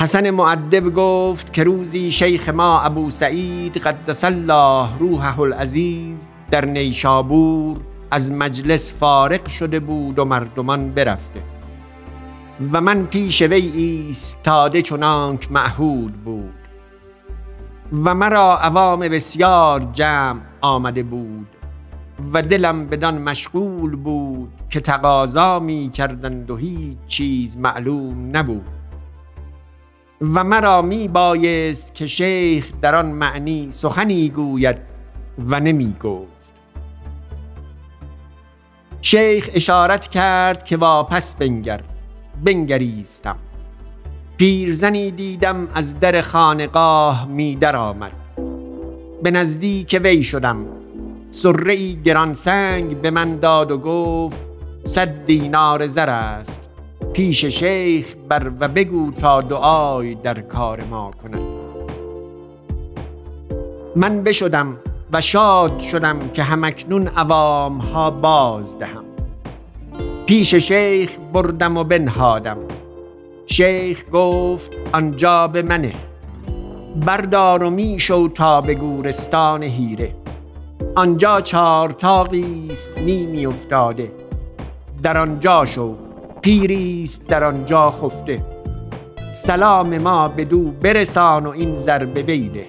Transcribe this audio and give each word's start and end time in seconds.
حسن 0.00 0.30
معدب 0.30 0.92
گفت 0.92 1.52
که 1.52 1.64
روزی 1.64 2.10
شیخ 2.12 2.48
ما 2.48 2.80
ابو 2.80 3.10
سعید 3.10 3.76
قدس 3.76 4.24
الله 4.24 4.98
روحه 4.98 5.40
العزیز 5.40 6.32
در 6.50 6.64
نیشابور 6.64 7.80
از 8.10 8.32
مجلس 8.32 8.94
فارق 8.94 9.48
شده 9.48 9.80
بود 9.80 10.18
و 10.18 10.24
مردمان 10.24 10.90
برفته. 10.90 11.42
و 12.72 12.80
من 12.80 13.06
پیش 13.06 13.42
وی 13.42 13.66
ایستاده 13.74 14.82
چنانک 14.82 15.52
معهود 15.52 16.12
بود. 16.12 16.54
و 18.04 18.14
مرا 18.14 18.58
عوام 18.58 19.00
بسیار 19.00 19.88
جمع 19.92 20.40
آمده 20.60 21.02
بود 21.02 21.48
و 22.32 22.42
دلم 22.42 22.86
بدان 22.86 23.18
مشغول 23.18 23.96
بود 23.96 24.52
که 24.70 24.80
تقاضا 24.80 25.58
می 25.58 25.90
کردند 25.94 26.50
و 26.50 26.56
هیچ 26.56 26.98
چیز 27.06 27.56
معلوم 27.56 28.36
نبود. 28.36 28.79
و 30.20 30.44
مرا 30.44 30.82
می 30.82 31.08
بایست 31.08 31.94
که 31.94 32.06
شیخ 32.06 32.72
در 32.82 32.94
آن 32.94 33.06
معنی 33.06 33.70
سخنی 33.70 34.28
گوید 34.28 34.76
و 35.46 35.60
نمی 35.60 35.96
گفت 36.02 36.50
شیخ 39.02 39.50
اشارت 39.54 40.06
کرد 40.08 40.64
که 40.64 40.76
واپس 40.76 41.34
بنگر 41.34 41.80
بنگریستم. 42.44 43.36
پیرزنی 44.36 45.10
دیدم 45.10 45.68
از 45.74 46.00
در 46.00 46.22
خانقاه 46.22 47.26
می 47.26 47.56
در 47.56 47.76
آمد 47.76 48.12
به 49.22 49.30
نزدیک 49.30 50.00
وی 50.04 50.24
شدم. 50.24 50.66
سره 51.30 51.72
ای 51.72 51.98
گران 52.04 52.34
سنگ 52.34 53.00
به 53.00 53.10
من 53.10 53.38
داد 53.38 53.70
و 53.70 53.78
گفت 53.78 54.46
صد 54.84 55.26
دینار 55.26 55.86
زر 55.86 56.10
است. 56.10 56.69
پیش 57.12 57.44
شیخ 57.44 58.14
بر 58.28 58.52
و 58.60 58.68
بگو 58.68 59.10
تا 59.10 59.40
دعای 59.40 60.14
در 60.14 60.40
کار 60.40 60.84
ما 60.84 61.10
کند 61.22 61.60
من 63.96 64.22
بشدم 64.22 64.76
و 65.12 65.20
شاد 65.20 65.80
شدم 65.80 66.28
که 66.28 66.42
همکنون 66.42 67.08
عوام 67.08 67.78
ها 67.78 68.10
باز 68.10 68.78
دهم. 68.78 69.04
پیش 70.26 70.54
شیخ 70.54 71.10
بردم 71.32 71.76
و 71.76 71.84
بنهادم. 71.84 72.58
شیخ 73.46 74.04
گفت 74.12 74.76
آنجا 74.92 75.48
به 75.48 75.62
منه. 75.62 75.94
بردار 77.06 77.62
و 77.62 77.70
می 77.70 77.98
شو 77.98 78.28
تا 78.28 78.60
به 78.60 78.74
گورستان 78.74 79.62
هیره 79.62 80.14
آنجا 80.96 81.40
چهار 81.40 81.90
تاقی 81.90 82.68
است 82.70 82.98
نیمی 82.98 83.46
افتاده. 83.46 84.12
در 85.02 85.18
آنجا 85.18 85.64
شو. 85.64 86.09
پیریست 86.42 87.26
در 87.26 87.44
آنجا 87.44 87.90
خفته. 87.90 88.42
سلام 89.32 89.98
ما 89.98 90.28
به 90.28 90.44
دو 90.44 90.62
برسان 90.62 91.46
و 91.46 91.50
این 91.50 91.76
ضربه 91.76 92.22
بیده 92.22 92.66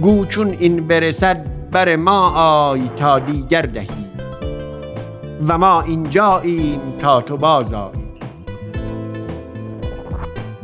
گو 0.00 0.24
چون 0.24 0.50
این 0.50 0.86
برسد 0.86 1.46
بر 1.70 1.96
ما 1.96 2.30
آی 2.30 2.90
تا 2.96 3.18
دیگر 3.18 3.62
دهی. 3.62 3.88
و 5.48 5.58
ما 5.58 5.82
اینجاییم 5.82 6.80
تا 6.98 7.20
تو 7.20 7.36
باز 7.36 7.74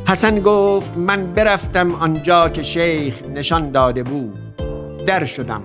حسن 0.08 0.40
گفت 0.40 0.96
من 0.96 1.32
برفتم 1.32 1.94
آنجا 1.94 2.48
که 2.48 2.62
شیخ 2.62 3.22
نشان 3.34 3.70
داده 3.70 4.02
بود. 4.02 4.38
در 5.06 5.24
شدم. 5.24 5.62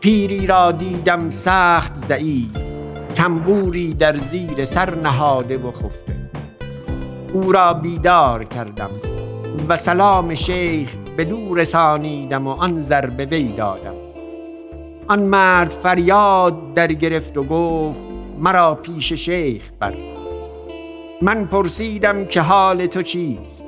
پیری 0.00 0.46
را 0.46 0.72
دیدم 0.72 1.30
سخت 1.30 1.96
ضعیف. 1.96 2.61
تنبوری 3.14 3.94
در 3.94 4.16
زیر 4.16 4.64
سر 4.64 4.94
نهاده 4.94 5.58
و 5.58 5.70
خفته. 5.70 6.16
او 7.32 7.52
را 7.52 7.74
بیدار 7.74 8.44
کردم 8.44 8.90
و 9.68 9.76
سلام 9.76 10.34
شیخ 10.34 10.94
به 11.16 11.24
دور 11.24 11.58
رسانیدم 11.58 12.46
و 12.46 12.50
آن 12.50 12.80
ضربه 12.80 13.24
وی 13.24 13.48
دادم. 13.48 13.94
آن 15.08 15.22
مرد 15.22 15.70
فریاد 15.70 16.74
در 16.74 16.92
گرفت 16.92 17.36
و 17.36 17.42
گفت 17.42 18.00
مرا 18.38 18.74
پیش 18.74 19.12
شیخ 19.12 19.70
بر. 19.80 19.94
من 21.22 21.46
پرسیدم 21.46 22.24
که 22.24 22.40
حال 22.40 22.86
تو 22.86 23.02
چیست؟ 23.02 23.66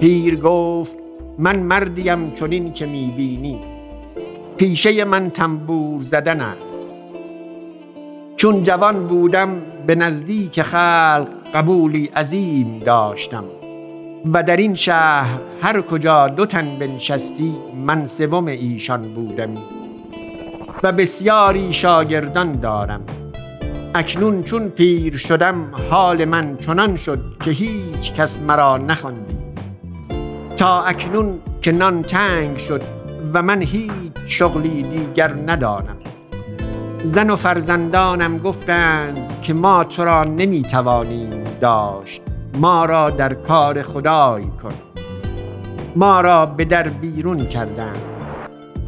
پیر 0.00 0.40
گفت 0.40 0.96
من 1.38 1.56
مردیم 1.58 2.32
چنین 2.32 2.72
که 2.72 2.86
می‌بینی. 2.86 3.58
پیشه 4.56 5.04
من 5.04 5.30
تنبور 5.30 6.00
زدن 6.00 6.40
است. 6.40 6.67
چون 8.38 8.62
جوان 8.62 9.06
بودم 9.06 9.48
به 9.86 9.94
نزدیک 9.94 10.62
خلق 10.62 11.28
قبولی 11.54 12.06
عظیم 12.06 12.78
داشتم. 12.78 13.44
و 14.32 14.42
در 14.42 14.56
این 14.56 14.74
شهر 14.74 15.40
هر 15.62 15.80
کجا 15.80 16.28
دو 16.28 16.46
تن 16.46 16.78
بنشستی 16.78 17.54
من 17.86 18.06
سوم 18.06 18.46
ایشان 18.46 19.02
بودمی. 19.02 19.62
و 20.82 20.92
بسیاری 20.92 21.72
شاگردان 21.72 22.60
دارم. 22.60 23.00
اکنون 23.94 24.42
چون 24.42 24.68
پیر 24.68 25.16
شدم 25.16 25.72
حال 25.90 26.24
من 26.24 26.56
چنان 26.56 26.96
شد 26.96 27.20
که 27.44 27.50
هیچ 27.50 28.12
کس 28.12 28.40
مرا 28.40 28.78
نخواندی. 28.78 29.36
تا 30.56 30.82
اکنون 30.82 31.38
که 31.62 31.72
نان 31.72 32.02
تنگ 32.02 32.58
شد 32.58 32.82
و 33.34 33.42
من 33.42 33.62
هیچ 33.62 33.90
شغلی 34.26 34.82
دیگر 34.82 35.34
ندانم. 35.46 36.07
زن 37.04 37.30
و 37.30 37.36
فرزندانم 37.36 38.38
گفتند 38.38 39.40
که 39.42 39.54
ما 39.54 39.84
تو 39.84 40.04
را 40.04 40.24
نمی‌توانیم 40.24 41.30
داشت. 41.60 42.22
ما 42.54 42.84
را 42.84 43.10
در 43.10 43.34
کار 43.34 43.82
خدای 43.82 44.44
کن. 44.62 44.74
ما 45.96 46.20
را 46.20 46.46
به 46.46 46.64
در 46.64 46.88
بیرون 46.88 47.38
کردند. 47.38 48.02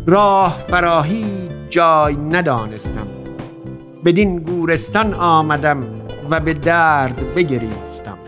راه 0.07 0.59
فراهی 0.59 1.49
جای 1.71 2.17
ندانستم. 2.17 3.07
بدین 4.05 4.39
گورستان 4.39 5.15
آمدم 5.15 5.81
و 6.31 6.41
به 6.41 6.55
درد 6.55 7.35
بگریستم. 7.35 8.19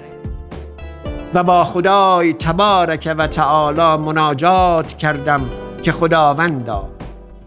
و 1.34 1.42
با 1.42 1.64
خدای 1.64 2.32
تبارک 2.32 3.14
و 3.18 3.26
تعالی 3.26 4.02
مناجات 4.04 4.92
کردم 4.92 5.40
که 5.82 5.92
خداوندا 5.92 6.88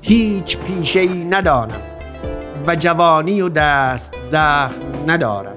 هیچ 0.02 0.58
پیشه 0.58 1.00
ای 1.00 1.24
ندانم. 1.24 1.95
و 2.68 2.76
جوانی 2.76 3.42
و 3.42 3.50
دست 3.50 4.16
زخم 4.32 4.82
ندارم 5.08 5.56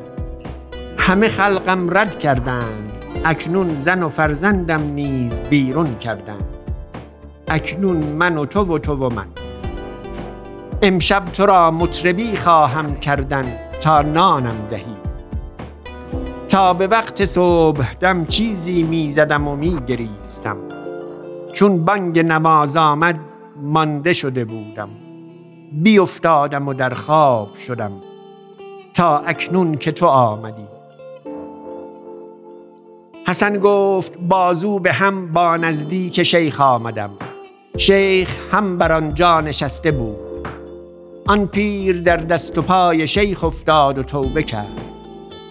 همه 0.99 1.29
خلقم 1.29 1.99
رد 1.99 2.19
کردند. 2.19 2.93
اکنون 3.25 3.77
زن 3.77 4.03
و 4.03 4.09
فرزندم 4.09 4.83
نیز 4.83 5.41
بیرون 5.41 5.99
کردند. 5.99 6.57
اکنون 7.49 7.97
من 7.97 8.39
و 8.39 8.47
تو 8.47 8.75
و 8.75 8.79
تو 8.79 8.95
و 8.95 9.09
من. 9.15 9.27
امشب 10.83 11.25
تو 11.25 11.47
را 11.47 11.71
مطربی 11.71 12.37
خواهم 12.37 12.97
کردن 12.97 13.45
تا 13.81 14.03
نانم 14.03 14.57
دهی. 14.71 14.97
تا 16.49 16.75
به 16.75 16.87
وقت 16.87 17.25
صبح 17.25 17.95
دم 18.01 18.27
چیزی 18.27 18.83
می‌زدم 18.83 19.49
و 19.49 19.57
میگریستم 19.57 20.57
چون 21.53 21.85
بانگ 21.85 22.19
نماز 22.19 22.77
آمد 22.77 23.21
مانده 23.63 24.13
شده 24.13 24.45
بودم. 24.45 24.89
بیافتادم 25.73 26.69
و 26.69 26.75
در 26.75 26.95
خواب 26.95 27.57
شدم 27.57 27.93
تا 28.95 29.19
اکنون 29.19 29.77
که 29.77 29.93
تو 29.93 30.07
آمدی. 30.07 30.67
حسن 33.27 33.59
گفت 33.59 34.13
بازو 34.19 34.79
به 34.79 34.93
هم 34.93 35.33
با 35.33 35.57
نزدیک 35.57 36.23
شیخ 36.23 36.61
آمدم. 36.61 37.11
شیخ 37.77 38.37
هم 38.53 38.79
بر 38.79 38.93
آنجا 38.93 39.41
نشسته 39.41 39.91
بود. 39.91 40.17
آن 41.27 41.47
پیر 41.47 42.01
در 42.01 42.17
دست 42.17 42.59
و 42.59 42.63
پای 42.63 43.07
شیخ 43.07 43.45
افتاد 43.45 43.99
و 43.99 44.03
توبه 44.03 44.43
کرد. 44.43 44.81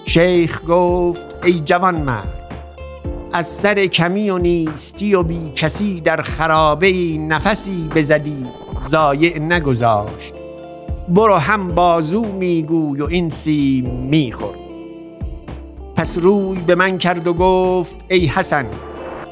شیخ 0.06 0.62
گفت 0.68 1.25
ای 1.44 1.60
جوان 1.60 1.96
مرد 1.96 2.38
از 3.34 3.48
سر 3.48 3.86
کمی 3.86 4.30
و 4.30 4.38
نیستی 4.38 5.14
و 5.14 5.24
بی 5.24 5.52
کسی 5.56 6.02
در 6.02 6.22
خرابه 6.22 7.18
نفسی 7.18 7.90
بزدی. 7.96 8.46
زایع 8.80 9.40
نگذاشت. 9.40 10.34
برو 11.10 11.34
هم 11.34 11.68
بازو 11.68 12.26
میگوی 12.26 13.02
و 13.02 13.06
این 13.06 13.30
سیم 13.30 13.86
میخور. 13.86 14.56
پس 15.96 16.18
روی 16.18 16.60
به 16.60 16.76
من 16.76 16.98
کرد 16.98 17.28
و 17.28 17.34
گفت 17.34 17.96
ای 18.08 18.26
حسن 18.26 18.66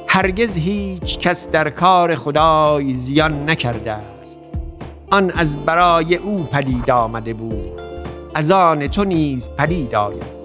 هرگز 0.08 0.58
هیچ 0.58 1.20
کس 1.20 1.52
در 1.52 1.70
کار 1.70 2.16
خدای 2.16 2.94
زیان 2.94 3.50
نکرده 3.50 3.92
است. 3.92 4.40
آن 5.12 5.32
از 5.32 5.66
برای 5.66 6.16
او 6.16 6.44
پدید 6.44 6.92
آمده 6.92 7.34
بود 7.34 7.82
از 8.36 8.52
آن 8.52 8.88
تو 8.88 9.04
نیز 9.04 9.50
پدید 9.58 9.96
آید. 9.96 10.36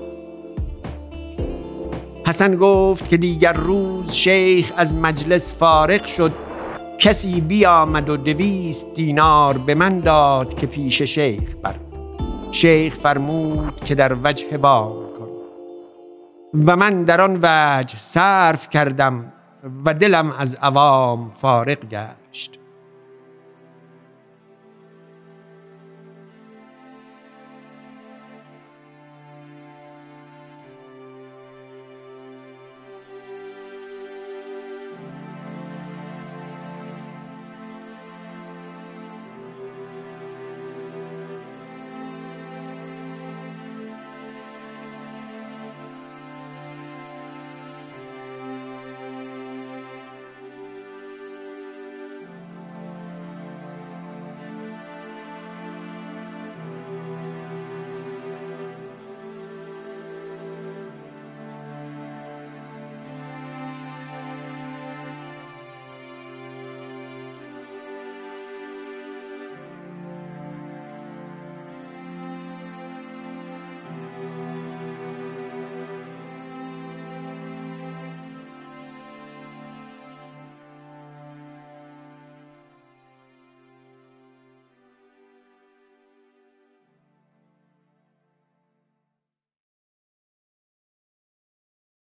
حسن 2.27 2.57
گفت 2.57 3.09
که 3.09 3.17
دیگر 3.17 3.53
روز 3.53 4.13
شیخ 4.13 4.73
از 4.77 4.95
مجلس 4.95 5.55
فارغ 5.55 6.07
شد 6.07 6.33
کسی 7.01 7.41
بیامد 7.41 8.09
و 8.09 8.17
دویست 8.17 8.95
دینار 8.95 9.59
به 9.59 9.75
من 9.75 10.01
داد 10.01 10.55
که 10.55 10.67
پیش 10.67 11.03
شیخ 11.03 11.55
بر 11.63 11.75
شیخ 12.53 12.95
فرمود 12.95 13.85
که 13.85 13.95
در 13.95 14.17
وجه 14.25 14.59
بام 14.59 15.13
کن 15.19 15.29
و 16.67 16.77
من 16.77 17.05
در 17.05 17.21
آن 17.21 17.39
وجه 17.43 17.99
صرف 17.99 18.71
کردم 18.71 19.33
و 19.85 19.95
دلم 19.95 20.33
از 20.39 20.55
عوام 20.55 21.33
فارغ 21.37 21.79
گشت. 21.91 22.20